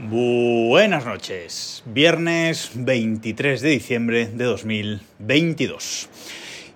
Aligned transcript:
Buenas 0.00 1.04
noches, 1.04 1.82
viernes 1.84 2.70
23 2.76 3.60
de 3.60 3.68
diciembre 3.68 4.26
de 4.26 4.44
2022. 4.44 6.08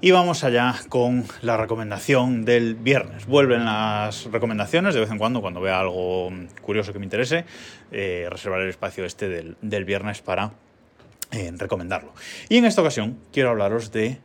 Y 0.01 0.11
vamos 0.11 0.43
allá 0.43 0.75
con 0.89 1.25
la 1.41 1.57
recomendación 1.57 2.45
del 2.45 2.75
viernes. 2.75 3.27
Vuelven 3.27 3.65
las 3.65 4.25
recomendaciones 4.25 4.95
de 4.95 5.01
vez 5.01 5.11
en 5.13 5.19
cuando, 5.19 5.41
cuando 5.41 5.61
vea 5.61 5.79
algo 5.79 6.33
curioso 6.63 6.93
que 6.93 6.99
me 6.99 7.05
interese, 7.05 7.45
eh, 7.93 8.27
reservar 8.29 8.63
el 8.63 8.71
espacio 8.71 9.05
este 9.05 9.29
del, 9.29 9.85
viernes 9.85 10.21
para 10.21 10.55
eh, 11.31 11.53
recomendarlo. 11.57 12.15
Y 12.49 12.57
en 12.57 12.65
esta 12.65 12.81
ocasión 12.81 13.21
quiero 13.33 13.51
hablaros 13.51 13.93
de 13.93 14.19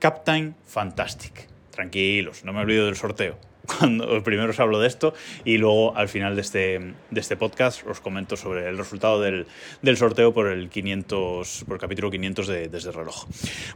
Captain 0.00 0.56
Fantastic. 0.66 1.46
Tranquilos, 1.70 2.44
no 2.44 2.52
me 2.52 2.62
olvido 2.62 2.86
del 2.86 2.96
sorteo 2.96 3.51
cuando 3.66 4.22
primero 4.24 4.50
os 4.50 4.60
hablo 4.60 4.78
de 4.78 4.88
esto 4.88 5.14
y 5.44 5.58
luego 5.58 5.96
al 5.96 6.08
final 6.08 6.34
de 6.34 6.42
este, 6.42 6.94
de 7.10 7.20
este 7.20 7.36
podcast 7.36 7.86
os 7.86 8.00
comento 8.00 8.36
sobre 8.36 8.68
el 8.68 8.78
resultado 8.78 9.20
del, 9.20 9.46
del 9.82 9.96
sorteo 9.96 10.32
por 10.32 10.48
el 10.48 10.68
500 10.68 11.64
por 11.66 11.74
el 11.74 11.80
capítulo 11.80 12.10
500 12.10 12.46
de 12.46 12.68
Desde 12.68 12.90
el 12.90 12.94
reloj. 12.94 13.26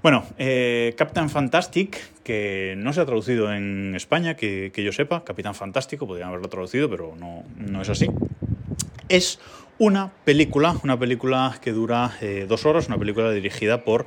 Bueno, 0.02 0.26
eh, 0.38 0.94
Captain 0.96 1.30
Fantastic, 1.30 2.22
que 2.22 2.74
no 2.76 2.92
se 2.92 3.00
ha 3.00 3.06
traducido 3.06 3.52
en 3.52 3.94
España, 3.94 4.34
que, 4.34 4.70
que 4.74 4.82
yo 4.82 4.92
sepa, 4.92 5.24
Capitán 5.24 5.54
Fantástico, 5.54 6.06
podrían 6.06 6.28
haberlo 6.28 6.48
traducido, 6.48 6.90
pero 6.90 7.14
no, 7.18 7.44
no 7.56 7.82
es 7.82 7.88
así. 7.88 8.08
Es 9.08 9.38
una 9.78 10.12
película, 10.24 10.76
una 10.82 10.98
película 10.98 11.58
que 11.60 11.72
dura 11.72 12.16
eh, 12.20 12.46
dos 12.48 12.66
horas, 12.66 12.88
una 12.88 12.98
película 12.98 13.30
dirigida 13.30 13.84
por 13.84 14.06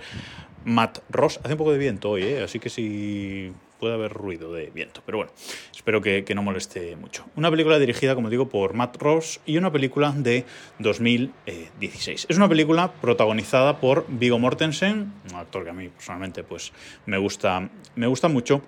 Matt 0.66 1.00
Ross. 1.10 1.40
Hace 1.44 1.54
un 1.54 1.58
poco 1.58 1.72
de 1.72 1.78
viento 1.78 2.10
hoy, 2.10 2.24
¿eh? 2.24 2.44
así 2.44 2.60
que 2.60 2.70
si 2.70 3.54
puede 3.80 3.94
haber 3.94 4.12
ruido 4.12 4.54
de 4.54 4.70
viento, 4.74 5.02
pero 5.06 5.20
bueno, 5.20 5.32
espero 5.74 6.02
que, 6.02 6.24
no 6.36 6.44
moleste 6.44 6.96
mucho. 6.96 7.26
Una 7.36 7.50
película 7.50 7.80
dirigida, 7.80 8.16
como 8.16 8.30
digo, 8.30 8.50
por 8.50 8.74
Matt 8.74 8.98
Ross 8.98 9.40
y 9.46 9.58
una 9.58 9.72
película 9.72 10.14
de 10.16 10.46
2016. 10.80 12.28
Es 12.30 12.38
una 12.38 12.48
película 12.48 12.92
protagonizada 12.94 13.80
por 13.80 14.06
Vigo 14.08 14.38
Mortensen, 14.38 15.14
un 15.32 15.36
actor 15.36 15.64
que 15.64 15.70
a 15.70 15.74
mí 15.74 15.90
personalmente 15.90 16.44
pues, 16.44 16.72
me, 17.06 17.18
gusta, 17.18 17.70
me 17.96 18.08
gusta 18.08 18.28
mucho. 18.28 18.62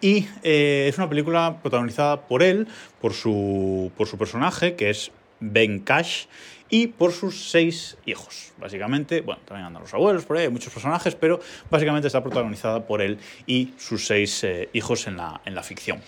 Y 0.00 0.26
eh, 0.42 0.86
es 0.88 0.96
una 0.98 1.08
película 1.08 1.58
protagonizada 1.62 2.28
por 2.28 2.42
él, 2.42 2.68
por 3.00 3.12
su, 3.12 3.90
por 3.96 4.06
su 4.06 4.16
personaje, 4.16 4.74
que 4.74 4.90
es 4.90 5.10
Ben 5.40 5.80
Cash, 5.80 6.26
y 6.70 6.86
por 6.86 7.12
sus 7.12 7.50
seis 7.50 7.96
hijos. 8.06 8.52
Básicamente, 8.58 9.20
bueno, 9.20 9.40
también 9.44 9.66
andan 9.66 9.82
los 9.82 9.92
abuelos 9.92 10.24
por 10.24 10.36
ahí, 10.36 10.44
hay 10.44 10.50
muchos 10.50 10.72
personajes, 10.72 11.14
pero 11.16 11.40
básicamente 11.70 12.06
está 12.06 12.22
protagonizada 12.22 12.86
por 12.86 13.02
él 13.02 13.18
y 13.46 13.74
sus 13.76 14.06
seis 14.06 14.44
eh, 14.44 14.68
hijos 14.72 15.06
en 15.06 15.16
la, 15.16 15.40
en 15.44 15.54
la 15.54 15.62
ficción. 15.62 16.00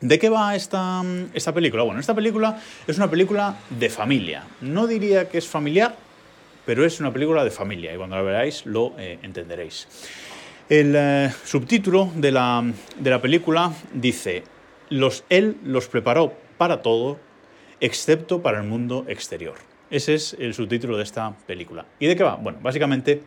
¿De 0.00 0.18
qué 0.18 0.28
va 0.28 0.56
esta, 0.56 1.02
esta 1.34 1.54
película? 1.54 1.82
Bueno, 1.82 2.00
esta 2.00 2.14
película 2.14 2.60
es 2.86 2.96
una 2.96 3.08
película 3.08 3.56
de 3.70 3.88
familia. 3.90 4.44
No 4.60 4.86
diría 4.86 5.28
que 5.28 5.38
es 5.38 5.46
familiar, 5.46 5.94
pero 6.66 6.84
es 6.84 7.00
una 7.00 7.12
película 7.12 7.44
de 7.44 7.50
familia 7.50 7.94
y 7.94 7.96
cuando 7.96 8.16
la 8.16 8.22
veáis 8.22 8.66
lo 8.66 8.94
eh, 8.98 9.18
entenderéis. 9.22 9.86
El 10.68 10.94
eh, 10.96 11.30
subtítulo 11.44 12.10
de 12.14 12.32
la, 12.32 12.64
de 12.98 13.10
la 13.10 13.20
película 13.20 13.72
dice, 13.92 14.42
los, 14.88 15.24
él 15.28 15.58
los 15.62 15.88
preparó 15.88 16.34
para 16.58 16.82
todo, 16.82 17.18
excepto 17.84 18.40
para 18.40 18.58
el 18.58 18.64
mundo 18.64 19.04
exterior. 19.08 19.56
Ese 19.90 20.14
es 20.14 20.34
el 20.38 20.54
subtítulo 20.54 20.96
de 20.96 21.02
esta 21.02 21.36
película. 21.46 21.84
¿Y 21.98 22.06
de 22.06 22.16
qué 22.16 22.22
va? 22.24 22.36
Bueno, 22.36 22.58
básicamente 22.62 23.20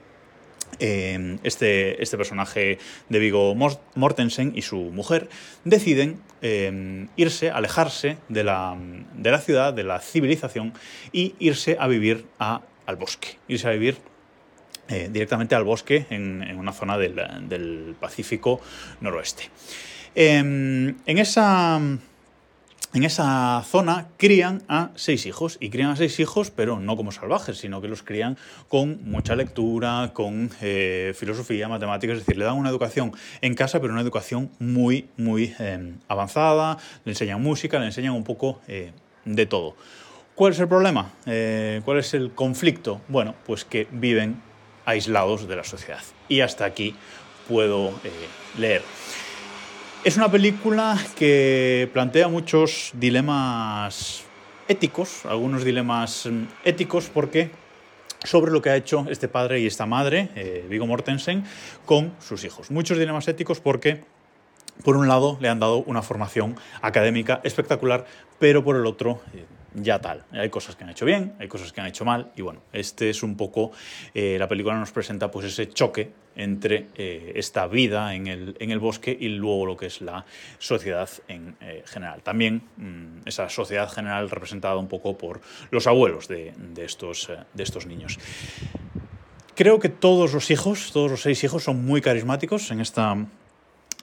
eh, 0.79 1.37
este, 1.43 2.01
este, 2.01 2.17
personaje 2.17 2.79
de 3.07 3.19
Vigo 3.19 3.55
Mortensen 3.95 4.53
y 4.55 4.63
su 4.63 4.77
mujer 4.77 5.29
deciden 5.63 6.19
eh, 6.41 7.07
irse, 7.15 7.51
alejarse 7.51 8.17
de 8.29 8.43
la, 8.43 8.75
de 9.15 9.31
la, 9.31 9.39
ciudad, 9.39 9.73
de 9.73 9.83
la 9.83 9.99
civilización 9.99 10.73
y 11.11 11.35
irse 11.37 11.77
a 11.79 11.87
vivir 11.87 12.25
al 12.39 12.95
bosque, 12.97 13.37
irse 13.47 13.67
a 13.67 13.71
vivir 13.71 13.97
eh, 14.89 15.07
directamente 15.11 15.53
al 15.53 15.65
bosque 15.65 16.07
en, 16.09 16.57
una 16.57 16.73
zona 16.73 16.97
del, 16.97 17.15
del 17.47 17.95
Pacífico 17.99 18.59
noroeste. 19.01 19.51
en 20.15 20.97
esa 21.05 21.79
en 22.93 23.03
esa 23.03 23.63
zona 23.65 24.07
crían 24.17 24.63
a 24.69 24.91
seis 24.95 25.25
hijos 25.25 25.57
y 25.59 25.69
crían 25.69 25.89
a 25.89 25.95
seis 25.95 26.19
hijos 26.19 26.51
pero 26.51 26.79
no 26.79 26.95
como 26.95 27.11
salvajes 27.11 27.57
sino 27.57 27.81
que 27.81 27.87
los 27.87 28.03
crían 28.03 28.37
con 28.67 28.99
mucha 29.03 29.35
lectura 29.35 30.11
con 30.13 30.49
eh, 30.61 31.13
filosofía 31.15 31.67
matemáticas 31.67 32.17
es 32.17 32.25
decir 32.25 32.37
le 32.37 32.45
dan 32.45 32.55
una 32.55 32.69
educación 32.69 33.11
en 33.41 33.55
casa 33.55 33.81
pero 33.81 33.93
una 33.93 34.01
educación 34.01 34.49
muy 34.59 35.09
muy 35.17 35.53
eh, 35.59 35.93
avanzada 36.07 36.77
le 37.03 37.11
enseñan 37.11 37.41
música 37.41 37.79
le 37.79 37.87
enseñan 37.87 38.13
un 38.13 38.23
poco 38.23 38.61
eh, 38.67 38.91
de 39.25 39.45
todo 39.45 39.75
¿cuál 40.35 40.53
es 40.53 40.59
el 40.59 40.67
problema? 40.67 41.11
¿cuál 41.83 41.97
es 41.97 42.13
el 42.13 42.31
conflicto? 42.31 43.01
bueno 43.09 43.35
pues 43.45 43.65
que 43.65 43.87
viven 43.91 44.41
aislados 44.85 45.47
de 45.47 45.55
la 45.55 45.63
sociedad 45.63 46.01
y 46.29 46.39
hasta 46.39 46.63
aquí 46.63 46.95
puedo 47.47 47.93
leer 48.57 48.81
es 50.03 50.17
una 50.17 50.29
película 50.31 50.97
que 51.17 51.89
plantea 51.91 52.27
muchos 52.27 52.91
dilemas 52.93 54.23
éticos, 54.67 55.25
algunos 55.25 55.63
dilemas 55.63 56.25
mm, 56.25 56.43
éticos 56.63 57.09
porque 57.13 57.51
sobre 58.23 58.51
lo 58.51 58.61
que 58.61 58.69
ha 58.69 58.75
hecho 58.75 59.05
este 59.09 59.27
padre 59.27 59.59
y 59.59 59.67
esta 59.67 59.85
madre, 59.85 60.29
eh, 60.35 60.65
Vigo 60.69 60.87
Mortensen, 60.87 61.43
con 61.85 62.13
sus 62.19 62.43
hijos. 62.43 62.71
Muchos 62.71 62.97
dilemas 62.97 63.27
éticos 63.27 63.59
porque, 63.59 64.03
por 64.83 64.97
un 64.97 65.07
lado, 65.07 65.37
le 65.39 65.49
han 65.49 65.59
dado 65.59 65.79
una 65.79 66.01
formación 66.01 66.55
académica 66.81 67.41
espectacular, 67.43 68.05
pero 68.39 68.63
por 68.63 68.75
el 68.75 68.85
otro, 68.85 69.21
eh, 69.33 69.45
ya 69.83 69.99
tal. 69.99 70.23
Hay 70.31 70.49
cosas 70.49 70.75
que 70.75 70.83
han 70.83 70.89
hecho 70.89 71.05
bien, 71.05 71.33
hay 71.39 71.47
cosas 71.47 71.71
que 71.71 71.81
han 71.81 71.87
hecho 71.87 72.05
mal, 72.05 72.31
y 72.35 72.41
bueno, 72.41 72.61
este 72.73 73.09
es 73.09 73.23
un 73.23 73.37
poco, 73.37 73.71
eh, 74.13 74.37
la 74.39 74.47
película 74.47 74.77
nos 74.77 74.91
presenta 74.91 75.29
pues 75.31 75.45
ese 75.45 75.69
choque 75.69 76.11
entre 76.35 76.87
eh, 76.95 77.33
esta 77.35 77.67
vida 77.67 78.13
en 78.13 78.27
el, 78.27 78.55
en 78.59 78.71
el, 78.71 78.79
bosque 78.79 79.15
y 79.19 79.29
luego 79.29 79.65
lo 79.65 79.77
que 79.77 79.87
es 79.87 80.01
la 80.01 80.25
sociedad 80.59 81.09
en 81.27 81.55
eh, 81.61 81.83
general. 81.85 82.21
También 82.21 82.61
mm, 82.77 83.27
esa 83.27 83.49
sociedad 83.49 83.89
general 83.89 84.29
representada 84.29 84.77
un 84.77 84.87
poco 84.87 85.17
por 85.17 85.41
los 85.71 85.87
abuelos 85.87 86.27
de, 86.27 86.53
de 86.57 86.85
estos, 86.85 87.31
de 87.53 87.63
estos 87.63 87.87
niños. 87.87 88.19
Creo 89.55 89.79
que 89.79 89.89
todos 89.89 90.33
los 90.33 90.51
hijos, 90.51 90.91
todos 90.91 91.09
los 91.09 91.21
seis 91.21 91.43
hijos, 91.43 91.63
son 91.63 91.83
muy 91.83 92.01
carismáticos 92.01 92.69
en 92.69 92.79
esta, 92.79 93.17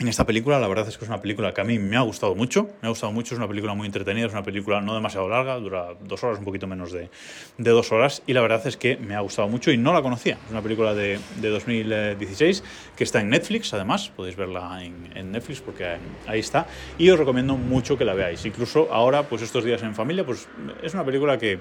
en 0.01 0.09
esta 0.09 0.27
película. 0.27 0.59
La 0.59 0.69
verdad 0.69 0.89
es 0.89 0.99
que 0.99 1.05
es 1.05 1.09
una 1.09 1.21
película 1.21 1.55
que 1.55 1.61
a 1.61 1.65
mí 1.65 1.79
me 1.79 1.97
ha 1.97 2.01
gustado 2.01 2.35
mucho. 2.35 2.69
Me 2.83 2.87
ha 2.87 2.91
gustado 2.91 3.13
mucho, 3.13 3.35
es 3.35 3.39
una 3.39 3.49
película 3.49 3.75
muy 3.75 3.87
entretenida, 3.87 4.27
es 4.27 4.33
una 4.33 4.43
película 4.43 4.81
no 4.81 4.95
demasiado 4.95 5.29
larga, 5.29 5.57
dura 5.57 5.95
dos 6.03 6.23
horas, 6.25 6.39
un 6.39 6.45
poquito 6.45 6.67
menos 6.67 6.93
de, 6.93 7.11
de 7.59 7.71
dos 7.71 7.93
horas. 7.93 8.23
Y 8.27 8.33
la 8.33 8.41
verdad 8.41 8.67
es 8.67 8.77
que 8.77 8.97
me 8.97 9.15
ha 9.15 9.21
gustado 9.21 9.49
mucho 9.49 9.71
y 9.71 9.79
no 9.79 9.93
la 9.93 10.03
conocía. 10.03 10.39
Es 10.45 10.51
una 10.51 10.63
película 10.63 10.95
de, 10.95 11.19
de 11.41 11.49
2016 11.49 12.65
que 12.97 13.05
está 13.05 13.21
en 13.21 13.31
Netflix, 13.31 13.73
además. 13.73 14.11
Podéis 14.15 14.37
verla 14.37 14.83
en, 14.83 15.11
en, 15.15 15.33
Netflix 15.33 15.61
porque 15.61 15.97
ahí 16.27 16.41
está. 16.41 16.67
Y 16.99 17.11
os 17.11 17.19
recomiendo 17.19 17.57
mucho 17.57 17.97
que 17.97 18.05
la 18.05 18.15
veáis. 18.15 18.45
Incluso 18.45 18.93
ahora, 18.93 19.25
pues 19.25 19.43
estos 19.43 19.65
días 19.65 19.83
en 19.83 19.95
familia, 19.95 20.27
pues 20.27 20.49
es 20.83 20.95
una 20.95 21.05
película 21.05 21.39
que, 21.39 21.61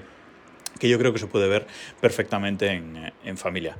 que 0.78 0.88
yo 0.88 0.98
creo 0.98 1.12
que 1.12 1.18
se 1.18 1.26
puede 1.26 1.48
ver 1.48 1.66
perfectamente 2.00 2.68
en, 2.68 3.12
en 3.24 3.36
familia. 3.36 3.76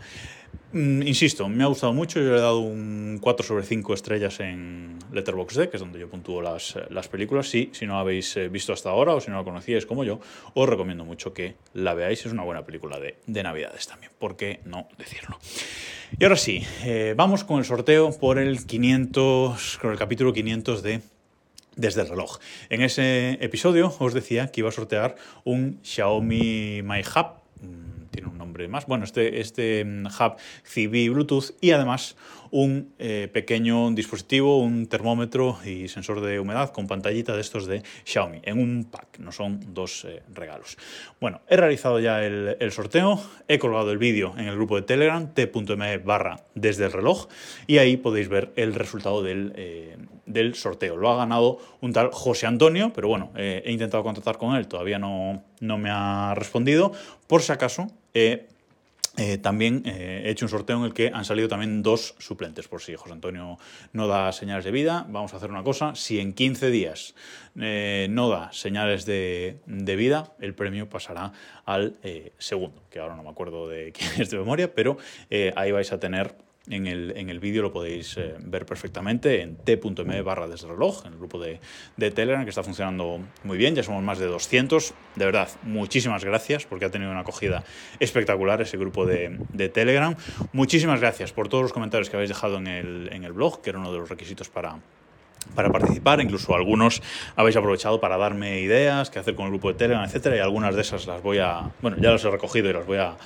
Mm, 0.74 1.02
insisto, 1.02 1.48
me 1.48 1.62
ha 1.62 1.68
gustado 1.68 1.92
mucho. 1.92 2.20
Yo 2.20 2.30
le 2.30 2.38
he 2.38 2.40
dado 2.40 2.58
un 2.58 3.18
4 3.20 3.46
sobre 3.46 3.64
5 3.64 3.94
estrellas 3.94 4.40
en 4.40 4.98
Letterboxd, 5.12 5.68
que 5.68 5.76
es 5.76 5.80
donde 5.80 6.00
yo 6.00 6.08
puntúo 6.08 6.42
las, 6.42 6.76
las 6.90 7.06
películas. 7.06 7.48
Sí, 7.48 7.70
si 7.72 7.86
no 7.86 7.94
la 7.94 8.00
habéis 8.00 8.36
eh, 8.36 8.48
visto 8.48 8.72
hasta 8.72 8.90
ahora 8.90 9.14
o 9.14 9.20
si 9.20 9.30
no 9.30 9.36
la 9.36 9.44
conocíais 9.44 9.86
como 9.86 10.02
yo, 10.02 10.18
os 10.54 10.68
recomiendo 10.68 11.04
mucho 11.04 11.32
que 11.32 11.54
la 11.74 11.94
veáis. 11.94 12.26
Es 12.26 12.32
una 12.32 12.42
buena 12.42 12.66
película 12.66 12.98
de, 12.98 13.18
de 13.24 13.42
Navidades 13.44 13.86
también. 13.86 14.10
¿Por 14.18 14.36
qué 14.36 14.60
no 14.64 14.88
decirlo? 14.98 15.38
Y 16.18 16.24
ahora 16.24 16.36
sí, 16.36 16.66
eh, 16.84 17.14
vamos 17.16 17.44
con 17.44 17.60
el 17.60 17.64
sorteo 17.64 18.10
por 18.18 18.40
el 18.40 18.66
500, 18.66 19.78
con 19.80 19.92
el 19.92 19.98
capítulo 19.98 20.32
500 20.32 20.82
de 20.82 21.00
desde 21.76 22.02
el 22.02 22.08
reloj. 22.08 22.38
En 22.70 22.82
ese 22.82 23.38
episodio 23.40 23.94
os 23.98 24.14
decía 24.14 24.48
que 24.48 24.60
iba 24.60 24.68
a 24.68 24.72
sortear 24.72 25.16
un 25.44 25.80
Xiaomi 25.82 26.82
My 26.82 27.00
Hub 27.00 27.44
tiene 28.14 28.28
un 28.28 28.38
nombre 28.38 28.68
más. 28.68 28.86
Bueno, 28.86 29.04
este, 29.04 29.40
este 29.40 29.84
mm, 29.84 30.06
hub 30.06 30.36
Zigbee 30.64 31.08
Bluetooth 31.08 31.54
y 31.60 31.72
además 31.72 32.16
un 32.54 32.94
eh, 33.00 33.28
pequeño 33.32 33.90
dispositivo, 33.90 34.60
un 34.60 34.86
termómetro 34.86 35.58
y 35.64 35.88
sensor 35.88 36.20
de 36.20 36.38
humedad 36.38 36.70
con 36.70 36.86
pantallita 36.86 37.34
de 37.34 37.40
estos 37.40 37.66
de 37.66 37.82
Xiaomi 38.04 38.42
en 38.44 38.60
un 38.60 38.84
pack, 38.84 39.18
no 39.18 39.32
son 39.32 39.74
dos 39.74 40.04
eh, 40.04 40.22
regalos. 40.32 40.78
Bueno, 41.20 41.40
he 41.48 41.56
realizado 41.56 41.98
ya 41.98 42.24
el, 42.24 42.70
sorteo, 42.70 43.20
he 43.48 43.58
colgado 43.58 43.90
el 43.90 43.98
vídeo 43.98 44.34
en 44.38 44.46
el 44.46 44.54
grupo 44.54 44.76
de 44.76 44.82
Telegram 44.82 45.34
t.me 45.34 45.98
barra 45.98 46.44
desde 46.54 46.84
el 46.84 46.92
reloj 46.92 47.26
y 47.66 47.78
ahí 47.78 47.96
podéis 47.96 48.28
ver 48.28 48.52
el 48.54 48.72
resultado 48.76 49.20
del, 49.20 49.52
eh, 49.56 50.52
sorteo. 50.54 50.96
Lo 50.96 51.10
ha 51.10 51.16
ganado 51.16 51.58
un 51.80 51.92
tal 51.92 52.10
José 52.12 52.46
Antonio, 52.46 52.92
pero 52.94 53.08
bueno, 53.08 53.32
he 53.34 53.72
intentado 53.72 54.04
contactar 54.04 54.38
con 54.38 54.54
él, 54.54 54.68
todavía 54.68 55.00
no, 55.00 55.42
no 55.58 55.76
me 55.76 55.90
ha 55.90 56.34
respondido. 56.36 56.92
Por 57.26 57.42
si 57.42 57.50
acaso, 57.50 57.88
he 58.14 58.46
eh, 59.16 59.38
también 59.38 59.82
eh, 59.84 60.22
he 60.24 60.30
hecho 60.30 60.44
un 60.44 60.48
sorteo 60.48 60.78
en 60.78 60.84
el 60.84 60.94
que 60.94 61.10
han 61.14 61.24
salido 61.24 61.48
también 61.48 61.82
dos 61.82 62.14
suplentes, 62.18 62.66
por 62.66 62.82
si 62.82 62.96
José 62.96 63.12
Antonio 63.12 63.58
no 63.92 64.08
da 64.08 64.32
señales 64.32 64.64
de 64.64 64.72
vida. 64.72 65.06
Vamos 65.08 65.34
a 65.34 65.36
hacer 65.36 65.50
una 65.50 65.62
cosa, 65.62 65.94
si 65.94 66.18
en 66.18 66.32
15 66.32 66.70
días 66.70 67.14
eh, 67.60 68.08
no 68.10 68.28
da 68.28 68.52
señales 68.52 69.06
de, 69.06 69.58
de, 69.66 69.96
vida, 69.96 70.32
el 70.40 70.54
premio 70.54 70.88
pasará 70.88 71.32
al 71.64 71.96
segundo, 72.38 72.82
que 72.90 72.98
ahora 72.98 73.14
no 73.14 73.22
me 73.22 73.30
acuerdo 73.30 73.68
de 73.68 73.92
quién 73.96 74.20
es 74.20 74.30
de 74.30 74.38
memoria, 74.38 74.74
pero 74.74 74.98
ahí 75.54 75.70
vais 75.70 75.92
a 75.92 76.00
tener 76.00 76.34
en 76.68 76.86
el, 76.86 77.12
en 77.16 77.28
el 77.28 77.40
vídeo 77.40 77.62
lo 77.62 77.72
podéis 77.72 78.16
eh, 78.16 78.34
ver 78.38 78.64
perfectamente 78.64 79.42
en 79.42 79.56
t.me 79.56 80.22
barra 80.22 80.48
desde 80.48 80.66
reloj, 80.66 81.04
en 81.04 81.12
el 81.12 81.18
grupo 81.18 81.38
de, 81.38 81.60
de, 81.96 82.10
Telegram, 82.10 82.44
que 82.44 82.50
está 82.50 82.62
funcionando 82.62 83.20
muy 83.42 83.58
bien. 83.58 83.74
Ya 83.74 83.82
somos 83.82 84.02
más 84.02 84.18
de 84.18 84.26
200. 84.26 84.94
De 85.16 85.24
verdad, 85.24 85.48
muchísimas 85.62 86.24
gracias 86.24 86.64
porque 86.64 86.86
ha 86.86 86.90
tenido 86.90 87.10
una 87.10 87.20
acogida 87.20 87.64
espectacular 88.00 88.62
ese 88.62 88.78
grupo 88.78 89.04
de, 89.04 89.38
de 89.52 89.68
Telegram. 89.68 90.16
Muchísimas 90.52 91.00
gracias 91.00 91.32
por 91.32 91.48
todos 91.48 91.62
los 91.62 91.72
comentarios 91.72 92.08
que 92.08 92.16
habéis 92.16 92.30
dejado 92.30 92.56
en 92.56 92.66
el, 92.66 93.10
en 93.12 93.24
el 93.24 93.32
blog, 93.32 93.60
que 93.60 93.70
era 93.70 93.78
uno 93.78 93.92
de 93.92 93.98
los 93.98 94.08
requisitos 94.08 94.48
para, 94.48 94.78
para 95.54 95.70
participar, 95.70 96.20
incluso 96.20 96.54
algunos 96.54 97.02
habéis 97.36 97.56
aprovechado 97.56 98.00
para 98.00 98.16
darme 98.16 98.60
ideas, 98.60 99.10
qué 99.10 99.18
hacer 99.18 99.34
con 99.34 99.46
el 99.46 99.50
grupo 99.52 99.68
de 99.68 99.74
Telegram, 99.74 100.04
etcétera, 100.04 100.36
y 100.36 100.40
algunas 100.40 100.74
de 100.74 100.82
esas 100.82 101.06
las 101.06 101.22
voy 101.22 101.38
a, 101.38 101.70
bueno, 101.80 101.96
ya 102.00 102.10
las 102.10 102.24
he 102.24 102.30
recogido 102.30 102.70
y 102.70 102.72
las 102.72 102.86
voy 102.86 102.98
a, 102.98 103.16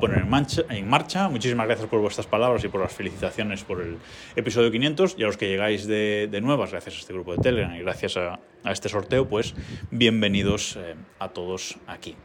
poner 0.00 0.24
en, 0.70 0.88
marcha. 0.88 1.28
Muchísimas 1.28 1.66
gracias 1.66 1.88
por 1.88 2.00
vuestras 2.00 2.26
palabras 2.26 2.64
y 2.64 2.68
por 2.68 2.80
las 2.80 2.92
felicitaciones 2.92 3.64
por 3.64 3.80
el 3.80 3.98
episodio 4.36 4.70
500 4.70 5.16
y 5.18 5.22
a 5.22 5.26
los 5.26 5.36
que 5.36 5.48
llegáis 5.48 5.86
de, 5.86 6.38
nuevas 6.42 6.70
gracias 6.70 6.94
a 6.94 6.98
este 6.98 7.12
grupo 7.12 7.32
de 7.32 7.42
Telegram 7.42 7.74
y 7.74 7.80
gracias 7.80 8.16
a, 8.16 8.38
a 8.64 8.72
este 8.72 8.88
sorteo, 8.88 9.28
pues 9.28 9.54
bienvenidos 9.90 10.76
eh, 10.76 10.94
a 11.18 11.28
todos 11.28 11.78
aquí. 11.86 12.16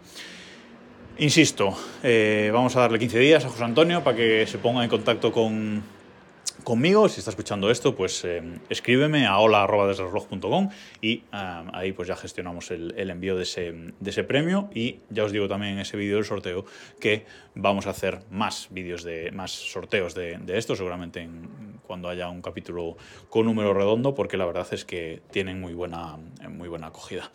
Insisto, 1.18 1.78
eh, 2.02 2.50
vamos 2.52 2.76
a 2.76 2.82
darle 2.82 2.98
15 2.98 3.20
días 3.20 3.46
a 3.46 3.50
José 3.50 3.64
Antonio 3.64 4.04
para 4.04 4.18
que 4.18 4.48
se 4.48 4.58
ponga 4.58 4.84
en 4.84 4.90
contacto 4.90 5.32
con, 5.32 5.84
conmigo. 6.64 7.10
Si 7.10 7.20
está 7.20 7.32
escuchando 7.32 7.70
esto, 7.70 7.96
pues 7.96 8.24
eh, 8.26 8.42
escríbeme 8.70 9.26
a 9.26 9.40
hola.desreloj.com 9.40 10.70
y 11.02 11.14
eh, 11.14 11.24
ahí 11.32 11.92
pues 11.92 12.08
ya 12.08 12.16
gestionamos 12.16 12.72
el, 12.72 13.10
envío 13.10 13.36
de 13.36 13.44
ese, 13.44 14.24
premio. 14.24 14.70
Y 14.74 15.00
ya 15.10 15.24
os 15.24 15.32
digo 15.32 15.48
también 15.48 15.74
en 15.74 15.80
ese 15.80 15.98
vídeo 15.98 16.16
del 16.16 16.26
sorteo 16.26 16.66
que 17.00 17.26
vamos 17.56 17.88
a 17.88 17.92
hacer 17.92 18.20
más 18.30 18.68
vídeos 18.72 19.04
de 19.04 19.32
más 19.32 19.52
sorteos 19.52 20.14
de, 20.16 20.40
esto, 20.48 20.76
seguramente 20.76 21.22
en, 21.22 21.80
cuando 21.86 22.10
haya 22.10 22.30
un 22.30 22.42
capítulo 22.42 22.98
con 23.30 23.46
número 23.46 23.74
redondo, 23.74 24.14
porque 24.14 24.38
la 24.38 24.46
verdad 24.46 24.68
es 24.72 24.86
que 24.86 25.22
tienen 25.32 25.60
muy 25.60 25.74
buena, 25.74 26.18
muy 26.50 26.70
buena 26.70 26.88
acogida. 26.88 27.32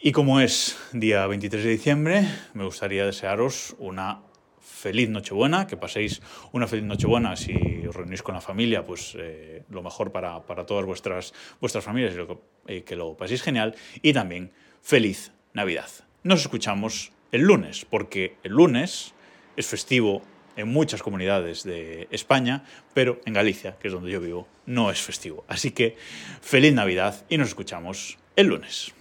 Y 0.00 0.10
como 0.10 0.40
es 0.40 0.76
día 0.92 1.26
23 1.28 1.62
de 1.62 1.70
diciembre, 1.70 2.28
me 2.54 2.64
gustaría 2.64 3.06
desearos 3.06 3.76
una 3.78 4.20
feliz 4.62 5.10
Nochebuena, 5.10 5.66
que 5.66 5.76
paséis 5.76 6.22
una 6.52 6.66
feliz 6.66 6.84
Nochebuena 6.84 7.36
si 7.36 7.54
os 7.86 7.94
reunís 7.94 8.22
con 8.22 8.34
la 8.34 8.40
familia, 8.40 8.86
pues 8.86 9.16
eh, 9.18 9.64
lo 9.68 9.82
mejor 9.82 10.12
para, 10.12 10.46
para, 10.46 10.64
todas 10.64 10.86
vuestras, 10.86 11.34
vuestras 11.60 11.84
familias 11.84 12.14
y 12.14 12.72
eh, 12.72 12.84
que 12.84 12.96
lo 12.96 13.16
paséis 13.16 13.42
genial. 13.42 13.74
Y 14.00 14.12
también 14.12 14.52
feliz 14.80 15.32
Navidad. 15.52 15.90
Nos 16.22 16.40
escuchamos 16.40 17.12
el 17.32 17.42
lunes, 17.42 17.84
porque 17.84 18.36
el 18.42 18.52
lunes 18.52 19.14
es 19.56 19.66
festivo 19.66 20.22
en 20.56 20.68
muchas 20.68 21.02
comunidades 21.02 21.64
de 21.64 22.08
España, 22.10 22.64
pero 22.94 23.20
en 23.24 23.32
Galicia, 23.32 23.76
que 23.78 23.88
es 23.88 23.94
donde 23.94 24.10
yo 24.10 24.20
vivo, 24.20 24.46
no 24.66 24.90
es 24.90 25.00
festivo. 25.00 25.44
Así 25.48 25.70
que 25.70 25.96
feliz 26.40 26.74
Navidad 26.74 27.24
y 27.28 27.38
nos 27.38 27.48
escuchamos 27.48 28.18
el 28.36 28.48
lunes. 28.48 28.94